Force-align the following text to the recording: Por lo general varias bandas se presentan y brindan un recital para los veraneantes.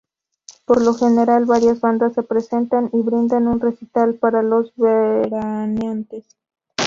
Por 0.65 0.81
lo 0.81 0.95
general 0.95 1.45
varias 1.45 1.79
bandas 1.79 2.15
se 2.15 2.23
presentan 2.23 2.89
y 2.91 3.03
brindan 3.03 3.47
un 3.47 3.59
recital 3.59 4.15
para 4.15 4.41
los 4.41 4.73
veraneantes. 4.75 6.25